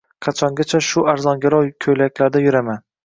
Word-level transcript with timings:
Qachongacha 0.27 0.79
shu 0.87 1.03
arzongarov 1.13 1.69
ko`ylaklarda 1.87 2.43
yuraman 2.47 2.83